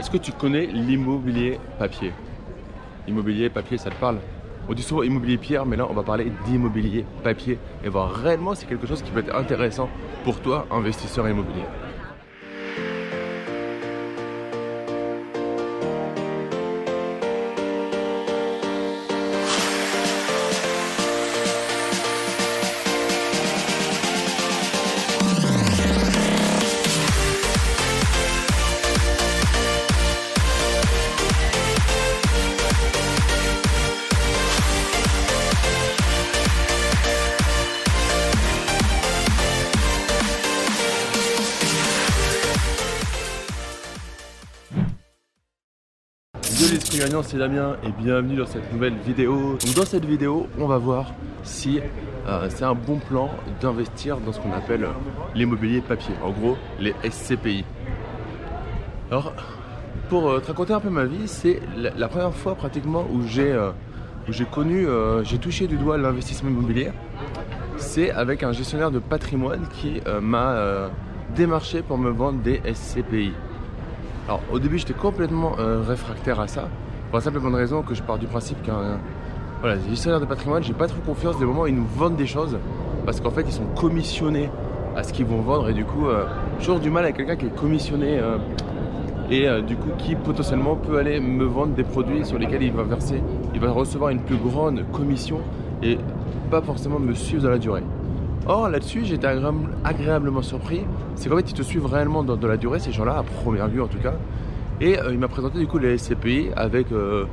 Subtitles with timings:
[0.00, 2.14] Est-ce que tu connais l'immobilier papier?
[3.06, 4.16] Immobilier papier, ça te parle?
[4.66, 7.58] On dit souvent immobilier pierre, mais là on va parler d'immobilier papier.
[7.84, 9.90] Et voir réellement si c'est quelque chose qui peut être intéressant
[10.24, 11.64] pour toi, investisseur immobilier.
[47.00, 49.56] Gagnant, c'est Damien et bienvenue dans cette nouvelle vidéo.
[49.74, 51.80] Dans cette vidéo, on va voir si
[52.28, 53.30] euh, c'est un bon plan
[53.62, 54.86] d'investir dans ce qu'on appelle
[55.34, 57.64] l'immobilier papier, en gros les SCPI.
[59.10, 59.32] Alors,
[60.10, 63.50] pour euh, te raconter un peu ma vie, c'est la, première fois pratiquement où j'ai
[63.50, 63.70] euh,
[64.52, 64.86] connu,
[65.22, 66.90] j'ai touché du doigt l'investissement immobilier.
[67.78, 70.90] C'est avec un gestionnaire de patrimoine qui m'a
[71.34, 73.32] démarché pour me vendre des SCPI.
[74.28, 76.68] Alors au début j'étais complètement réfractaire à ça,
[77.10, 78.98] pour la simple bonne raison que je pars du principe qu'un
[79.60, 82.26] voilà, les de patrimoine, j'ai pas trop confiance des moments où ils nous vendent des
[82.26, 82.56] choses,
[83.04, 84.48] parce qu'en fait ils sont commissionnés
[84.96, 86.24] à ce qu'ils vont vendre et du coup euh,
[86.60, 88.38] toujours du mal avec quelqu'un qui est commissionné euh,
[89.30, 92.72] et euh, du coup qui potentiellement peut aller me vendre des produits sur lesquels il
[92.72, 93.22] va verser,
[93.54, 95.40] il va recevoir une plus grande commission
[95.82, 95.98] et
[96.50, 97.82] pas forcément me suivre dans la durée.
[98.46, 100.80] Or là-dessus, j'étais agréable- agréablement surpris.
[101.14, 103.68] C'est qu'en fait, ils te suivent réellement dans, dans la durée, ces gens-là, à première
[103.68, 104.14] vue en tout cas.
[104.80, 107.26] Et euh, il m'a présenté du coup les SCPI avec euh,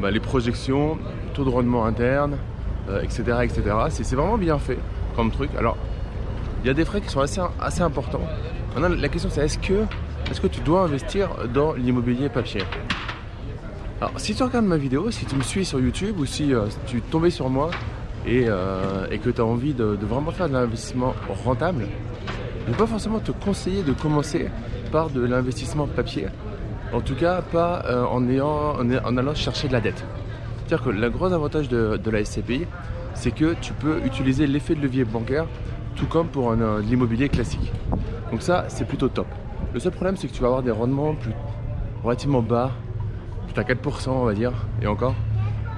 [0.00, 0.96] bah, les projections,
[1.34, 2.36] taux de rendement interne,
[2.88, 3.22] euh, etc.
[3.42, 3.62] etc.
[3.90, 4.78] C'est vraiment bien fait
[5.16, 5.50] comme truc.
[5.58, 5.76] Alors,
[6.62, 8.22] il y a des frais qui sont assez, assez importants.
[8.74, 9.84] Maintenant, la question c'est est-ce que,
[10.30, 12.62] est que tu dois investir dans l'immobilier papier?
[14.00, 16.52] Alors, si tu regardes ma vidéo, si tu me suis sur YouTube ou si
[16.86, 17.70] tu es tombé sur moi
[18.24, 18.46] et,
[19.10, 21.14] et que tu as envie de, de vraiment faire de l'investissement
[21.44, 21.86] rentable,
[22.64, 24.48] je ne vais pas forcément te conseiller de commencer
[24.92, 26.26] par de l'investissement papier.
[26.92, 30.04] En tout cas, pas euh, en, allant chercher de la dette.
[30.58, 32.66] C'est-à-dire que le gros avantage de, la SCPI,
[33.14, 35.46] c'est que tu peux utiliser l'effet de levier bancaire
[35.96, 37.72] tout comme pour de l'immobilier classique.
[38.30, 39.26] Donc ça, c'est plutôt top.
[39.74, 41.32] Le seul problème, c'est que tu vas avoir des rendements plus
[42.04, 42.70] relativement bas,
[43.56, 45.14] à 4% on va dire, et encore.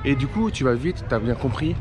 [0.04, 1.74] Et du coup, tu vas vite, tu as bien compris,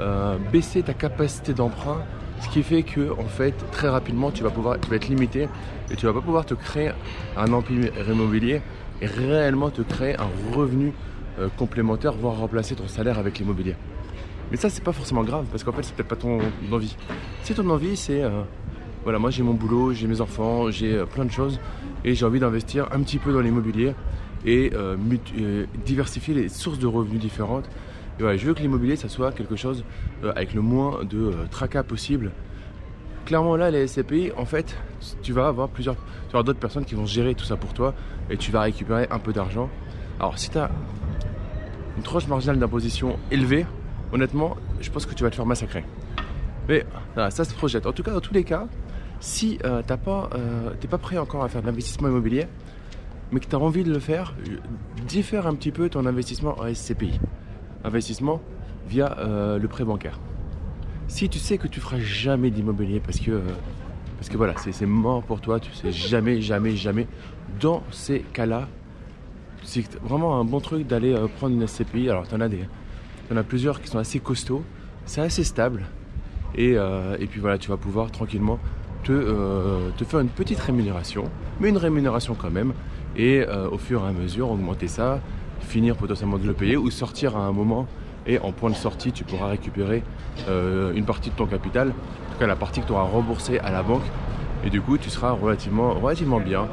[0.00, 1.98] euh, baisser ta capacité d'emprunt,
[2.40, 5.48] ce qui fait que en fait, très rapidement, tu vas pouvoir, être limité
[5.90, 6.90] et tu vas pas pouvoir te créer
[7.36, 8.60] un empire immobilier
[9.00, 10.92] et réellement te créer un revenu
[11.38, 13.74] euh, complémentaire, voire remplacer ton salaire avec l'immobilier.
[14.50, 16.38] Mais ça, c'est pas forcément grave parce qu'en fait, c'est peut-être pas ton
[16.72, 16.96] envie.
[17.42, 18.42] Si ton envie, c'est euh,
[19.04, 21.60] voilà, moi j'ai mon boulot, j'ai mes enfants, j'ai euh, plein de choses
[22.04, 23.94] et j'ai envie d'investir un petit peu dans l'immobilier
[24.44, 24.70] et
[25.84, 27.68] diversifier les sources de revenus différentes.
[28.18, 29.84] Je veux que l'immobilier, ça soit quelque chose
[30.24, 32.32] euh, avec le moins de euh, tracas possible.
[33.26, 34.76] Clairement, là, les SCPI, en fait,
[35.22, 35.96] tu vas avoir plusieurs,
[36.28, 37.94] tu vas d'autres personnes qui vont gérer tout ça pour toi
[38.30, 39.68] et tu vas récupérer un peu d'argent.
[40.18, 40.70] Alors, si tu as
[41.96, 43.66] une tranche marginale d'imposition élevée,
[44.12, 45.84] honnêtement, je pense que tu vas te faire massacrer.
[46.68, 47.86] Mais voilà, ça se projette.
[47.86, 48.66] En tout cas, dans tous les cas,
[49.20, 52.46] si tu n'es pas, euh, pas prêt encore à faire de l'investissement immobilier,
[53.32, 54.56] mais que tu as envie de le faire, euh,
[55.06, 57.18] diffère un petit peu ton investissement en SCPI.
[57.86, 58.40] Investissement
[58.88, 60.18] via euh, le prêt bancaire.
[61.06, 63.40] Si tu sais que tu feras jamais d'immobilier parce que, euh,
[64.16, 67.06] parce que voilà, c'est mort pour toi, tu sais jamais, jamais, jamais,
[67.60, 68.66] dans ces cas-là,
[69.62, 72.10] c'est vraiment un bon truc d'aller euh, prendre une SCPI.
[72.10, 74.64] Alors, tu en as t'en as plusieurs qui sont assez costauds,
[75.04, 75.84] c'est assez stable.
[76.56, 76.76] Et,
[77.28, 78.58] puis voilà, tu vas pouvoir tranquillement
[79.04, 79.12] te,
[80.08, 81.24] faire une petite rémunération,
[81.60, 82.72] mais une rémunération quand même.
[83.16, 85.20] Et au fur et à mesure, augmenter ça,
[85.66, 87.86] finir potentiellement de le payer ou sortir à un moment.
[88.26, 90.02] Et en point de sortie, tu pourras récupérer
[90.48, 93.58] euh, une partie de ton capital, en tout cas la partie que tu auras remboursée
[93.60, 94.02] à la banque.
[94.64, 96.66] Et du coup, tu seras relativement, relativement bien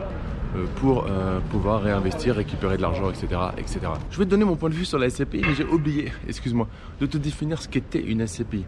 [0.56, 3.28] euh, pour euh, pouvoir réinvestir, récupérer de l'argent, etc.,
[3.58, 3.80] etc.
[4.10, 6.68] Je vais te donner mon point de vue sur la SCPI, mais j'ai oublié, excuse-moi,
[7.00, 8.66] de te définir ce qu'était une SCPI.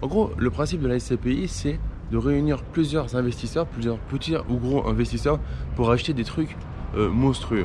[0.00, 1.78] En gros, le principe de la SCPI, c'est
[2.10, 5.38] de réunir plusieurs investisseurs, plusieurs petits ou gros investisseurs
[5.76, 6.56] pour acheter des trucs
[6.94, 7.64] monstrueux.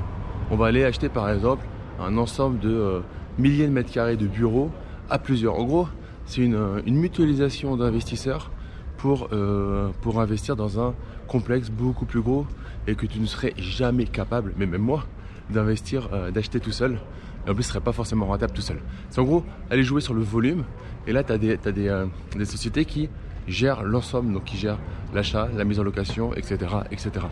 [0.51, 1.65] On va aller acheter par exemple
[1.99, 2.99] un ensemble de euh,
[3.37, 4.71] milliers de mètres carrés de bureaux
[5.09, 5.55] à plusieurs.
[5.55, 5.87] En gros,
[6.25, 8.51] c'est une, euh, mutualisation d'investisseurs
[8.97, 10.93] pour, euh, pour investir dans un
[11.27, 12.45] complexe beaucoup plus gros
[12.87, 15.05] et que tu ne serais jamais capable, mais même moi,
[15.49, 16.99] d'investir, d'acheter tout seul.
[17.45, 18.79] Et en plus, ce serait pas forcément rentable tout seul.
[19.09, 20.63] C'est en gros aller jouer sur le volume.
[21.05, 23.09] Et là, tu as, des sociétés qui
[23.47, 24.79] gèrent l'ensemble, donc qui gèrent
[25.13, 26.57] l'achat, la mise en location, etc.
[26.91, 27.25] etc.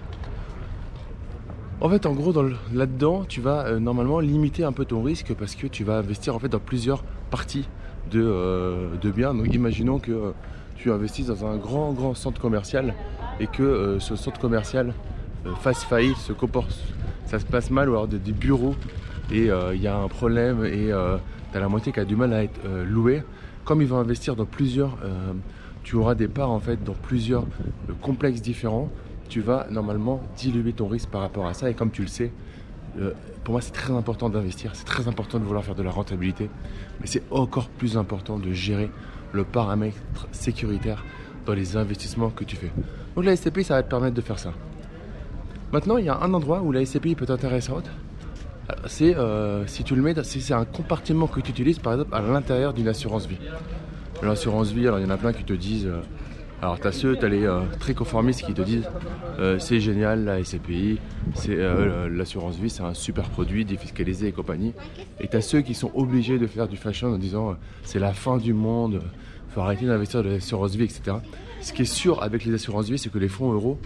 [1.82, 2.34] En fait, en gros,
[2.74, 6.34] là-dedans, tu vas euh, normalement limiter un peu ton risque parce que tu vas investir
[6.34, 7.68] en fait dans plusieurs parties
[8.12, 9.34] de, euh, biens.
[9.34, 10.32] Donc, imaginons que euh,
[10.78, 12.94] tu investisses dans un grand, grand centre commercial
[13.42, 14.94] et que ce centre commercial
[15.60, 16.74] fasse faillite, se comporte,
[17.26, 18.76] ça se passe mal ou alors des, bureaux
[19.32, 22.34] et il y a un problème et tu as la moitié qui a du mal
[22.34, 23.24] à être loué.
[23.64, 24.98] Comme ils vont investir dans plusieurs,
[25.84, 27.46] tu auras des parts en fait dans plusieurs
[28.02, 28.90] complexes différents
[29.30, 31.70] tu vas normalement diluer ton risque par rapport à ça.
[31.70, 32.32] Et comme tu le sais,
[33.00, 33.14] euh,
[33.44, 36.50] pour moi, c'est très important d'investir, c'est très important de vouloir faire de la rentabilité,
[37.00, 38.90] mais c'est encore plus important de gérer
[39.34, 39.98] le paramètre
[40.32, 41.04] sécuritaire
[41.46, 42.72] dans les investissements que tu fais.
[43.16, 44.54] Donc la SCPI, ça va te permettre de faire ça.
[45.72, 47.90] Maintenant, il y a un endroit où la SCPI peut être intéressante.
[48.88, 52.16] C'est euh, si tu le mets, si c'est un compartiment que tu utilises, par exemple,
[52.16, 53.38] à l'intérieur d'une assurance vie.
[54.24, 56.02] L'assurance vie, alors il y en a plein qui te disent euh,
[56.62, 58.90] alors tu as ceux, tu as les euh, très conformistes qui te disent
[59.40, 61.00] euh, c'est génial la SCPI,
[61.50, 64.74] euh, l'assurance vie, c'est un super produit, défiscalisé et compagnie.
[65.20, 68.14] Et tu as ceux qui sont obligés de faire du fashion en disant c'est la
[68.14, 69.02] fin du monde,
[69.50, 71.18] faut arrêter d'investir dans l'assurance vie, etc.
[71.62, 73.78] Ce qui est sûr avec les assurances vie, c'est que les fonds euros,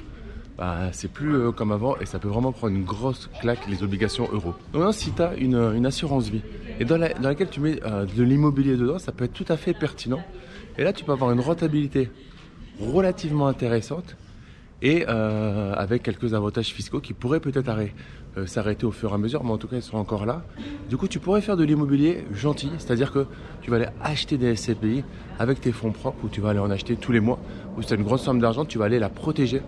[0.57, 4.27] bah, c'est plus comme avant et ça peut vraiment prendre une grosse claque les obligations
[4.31, 4.53] euros.
[4.73, 6.41] Donc si tu as une, assurance vie
[6.79, 10.21] et dans laquelle tu mets de l'immobilier dedans, ça peut être tout à fait pertinent.
[10.77, 12.09] Et là, tu peux avoir une rentabilité
[12.79, 14.15] relativement intéressante
[14.81, 17.69] et euh, avec quelques avantages fiscaux qui pourraient peut-être
[18.37, 20.43] euh, s'arrêter au fur et à mesure, mais en tout cas ils seront encore là.
[20.89, 23.25] Du coup, tu pourrais faire de l'immobilier gentil, c'est-à-dire que
[23.61, 25.03] tu vas aller acheter des SCPI
[25.37, 27.39] avec tes fonds propres ou tu vas aller en acheter tous les mois,
[27.77, 29.61] ou c'est une grosse somme d'argent, tu vas aller la protéger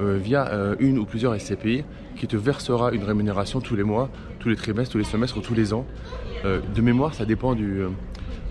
[0.00, 1.84] euh, via une ou plusieurs SCPI
[2.16, 4.08] qui te versera une rémunération tous les mois,
[4.38, 5.84] tous les trimestres, tous les semestres ou tous les ans.
[6.44, 7.82] de mémoire, ça dépend du,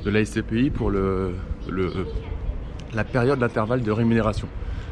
[0.04, 1.36] de la SCPI pour le,
[1.70, 1.92] le
[2.96, 4.48] la période d'intervalle de rémunération.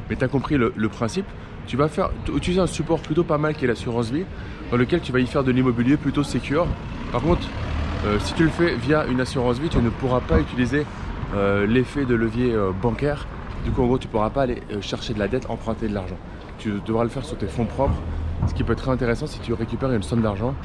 [0.10, 1.26] Mais tu as compris le, principe.
[1.68, 4.26] Tu vas faire utiliser un support plutôt pas mal qui est l'assurance vie,
[4.72, 6.68] dans lequel tu vas y faire de l'immobilier plutôt sécure.
[7.12, 7.48] Par contre,
[8.06, 10.86] euh, si tu le fais via une assurance vie, tu ne pourras pas utiliser
[11.36, 13.28] euh, l'effet de levier euh, bancaire.
[13.64, 15.94] Du coup, en gros, tu ne pourras pas aller chercher de la dette, emprunter de
[15.94, 16.18] l'argent.
[16.58, 18.02] Tu devras le faire sur tes fonds propres,
[18.48, 20.56] ce qui peut être très intéressant si tu récupères une somme d'argent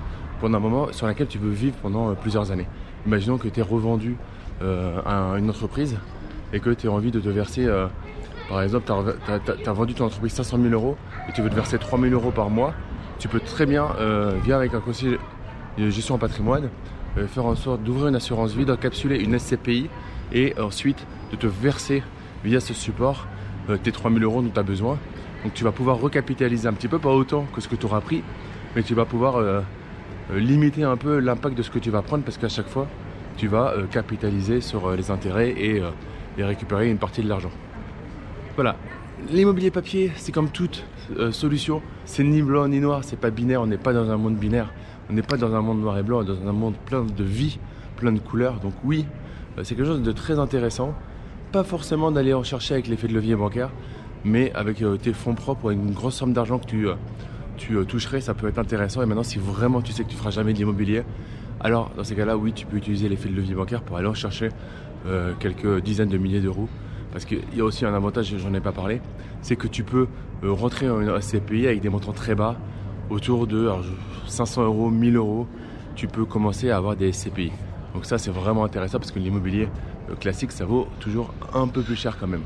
[0.40, 2.66] pendant un moment sur laquelle tu veux vivre pendant plusieurs années.
[3.06, 4.16] Imaginons que tu es revendu
[4.62, 5.98] à une entreprise
[6.52, 7.86] et que tu as envie de te verser, euh,
[8.48, 10.96] par exemple, tu as, vendu ton entreprise 500 000 euros
[11.28, 12.74] et tu veux te verser 3 000 euros par mois,
[13.18, 15.18] tu peux très bien, euh, via avec un conseiller
[15.78, 16.68] de gestion en patrimoine,
[17.18, 19.88] euh, faire en sorte d'ouvrir une assurance vie, d'encapsuler une SCPI
[20.32, 22.02] et ensuite de te verser
[22.44, 23.26] via ce support
[23.82, 24.96] tes 3 000 euros dont tu as besoin.
[25.42, 28.00] Donc tu vas pouvoir recapitaliser un petit peu, pas autant que ce que tu auras
[28.00, 28.22] pris,
[28.76, 29.42] mais tu vas pouvoir
[30.32, 32.86] limiter un peu l'impact de ce que tu vas prendre parce qu'à chaque fois,
[33.36, 35.82] tu vas capitaliser sur les intérêts et
[36.38, 37.50] et récupérer une partie de l'argent.
[38.54, 38.76] Voilà.
[39.30, 40.84] L'immobilier papier, c'est comme toute
[41.18, 41.82] euh, solution.
[42.04, 44.72] C'est ni blanc ni noir, c'est pas binaire, on n'est pas dans un monde binaire.
[45.08, 47.02] On n'est pas dans un monde noir et blanc, on est dans un monde plein
[47.04, 47.58] de vie,
[47.96, 48.60] plein de couleurs.
[48.60, 49.06] Donc oui,
[49.56, 50.94] euh, c'est quelque chose de très intéressant.
[51.52, 53.70] Pas forcément d'aller en chercher avec l'effet de levier bancaire,
[54.24, 56.88] mais avec euh, tes fonds propres ou avec une grosse somme d'argent que tu,
[57.56, 59.02] tu toucherais, ça peut être intéressant.
[59.02, 61.02] Et maintenant, si vraiment tu sais que tu feras jamais d'immobilier,
[61.60, 64.14] alors dans ces cas-là, oui, tu peux utiliser l'effet de levier bancaire pour aller en
[64.14, 64.50] chercher
[65.06, 66.68] euh, quelques dizaines de milliers d'euros.
[67.12, 69.00] Parce qu'il y a aussi un avantage, j'en ai pas parlé,
[69.40, 70.06] c'est que tu peux
[70.44, 72.56] euh, rentrer en SCPI avec des montants très bas,
[73.08, 73.70] autour de
[74.26, 75.46] 500 euros, 1000 euros.
[75.94, 77.52] Tu peux commencer à avoir des SCPI.
[77.94, 79.68] Donc ça, c'est vraiment intéressant parce que l'immobilier
[80.10, 82.42] euh, classique, ça vaut toujours un peu plus cher quand même.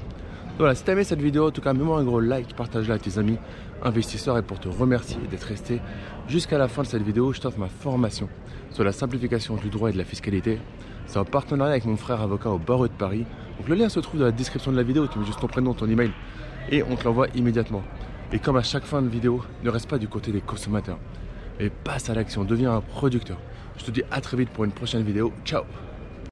[0.61, 2.97] Voilà, si tu as aimé cette vidéo, en tout cas, mets-moi un gros like, partage-la
[2.97, 3.39] à tes amis
[3.83, 5.81] investisseurs et pour te remercier d'être resté
[6.29, 8.29] jusqu'à la fin de cette vidéo, je t'offre ma formation
[8.71, 10.59] sur la simplification du droit et de la fiscalité.
[11.07, 13.25] C'est un partenariat avec mon frère avocat au barreau de Paris.
[13.57, 15.47] Donc le lien se trouve dans la description de la vidéo, tu mets juste ton
[15.47, 16.11] prénom, ton email
[16.71, 17.83] et on te l'envoie immédiatement.
[18.31, 20.99] Et comme à chaque fin de vidéo, ne reste pas du côté des consommateurs
[21.59, 23.39] et passe à l'action, deviens un producteur.
[23.79, 25.33] Je te dis à très vite pour une prochaine vidéo.
[25.43, 25.63] Ciao